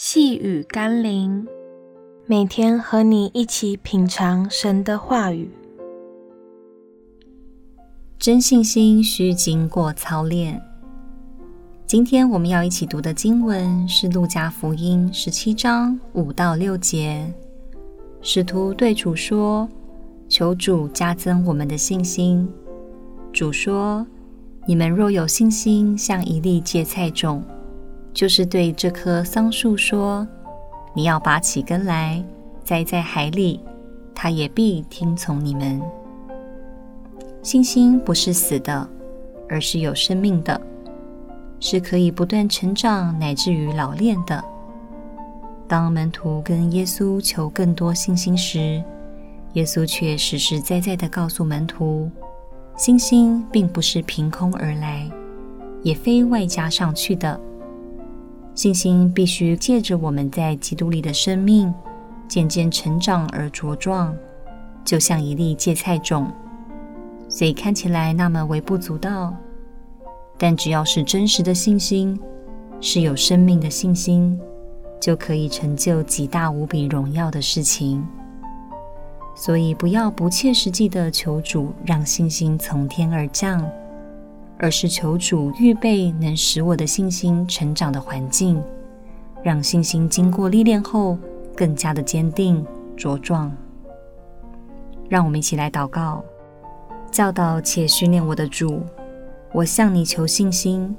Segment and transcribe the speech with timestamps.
[0.00, 1.44] 细雨甘霖，
[2.24, 5.50] 每天和你一起品尝神的话语。
[8.16, 10.62] 真信心需经过操练。
[11.84, 17.34] 今天我们要一起读的经文是《路加福音》十七章五到六节。
[18.22, 19.68] 使徒对主说
[20.30, 22.48] ：“求主加增我们的信心。”
[23.34, 24.06] 主说
[24.64, 27.42] ：“你们若有信心，像一粒芥菜种。”
[28.12, 30.26] 就是对这棵桑树说
[30.94, 32.22] ：“你要拔起根来，
[32.64, 33.60] 栽在海里，
[34.14, 35.80] 它也必听从你们。”
[37.42, 38.88] 信心不是死的，
[39.48, 40.60] 而是有生命的，
[41.60, 44.42] 是可以不断成长乃至于老练的。
[45.68, 48.82] 当门徒跟耶稣求更多信心时，
[49.52, 52.10] 耶稣却实实在在地告诉门徒：
[52.76, 55.08] 信心并不是凭空而来，
[55.82, 57.38] 也非外加上去的。
[58.58, 61.72] 信心必须借着我们在基督里的生命
[62.26, 64.12] 渐渐成长而茁壮，
[64.84, 66.26] 就像一粒芥菜种，
[67.28, 69.32] 所以看起来那么微不足道。
[70.36, 72.18] 但只要是真实的信心，
[72.80, 74.36] 是有生命的信心，
[75.00, 78.04] 就可以成就极大无比荣耀的事情。
[79.36, 83.64] 所以不要不切实际地求主让信心从天而降。
[84.58, 88.60] 而是求主预备能使我的信心成长的环境，
[89.42, 91.16] 让信心经过历练后
[91.56, 92.64] 更加的坚定
[92.96, 93.50] 茁壮。
[95.08, 96.24] 让我们一起来祷告：
[97.10, 98.82] 教导且训练我的主，
[99.52, 100.94] 我向你求信心，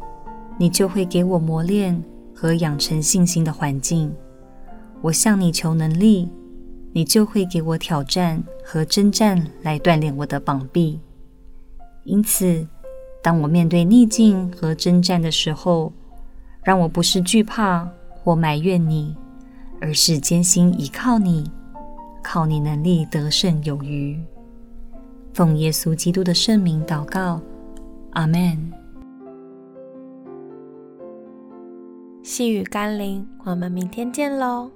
[0.57, 2.02] 你就会给我磨练
[2.33, 4.09] 和养成信心的环境；
[5.02, 6.30] 我向你求能力，
[6.93, 10.99] 你就会给我挑战和征战来锻炼我的膀臂。
[12.05, 12.65] 因此，
[13.22, 15.92] 当我面对逆境和征战的时候，
[16.64, 19.16] 让我不是惧怕或埋怨你，
[19.81, 21.52] 而是坚心依靠你，
[22.23, 24.17] 靠你能力得胜有余。
[25.33, 27.42] 奉耶稣基督的圣名祷告，
[28.11, 28.71] 阿门。
[32.23, 34.70] 细雨甘霖，我们明天见喽。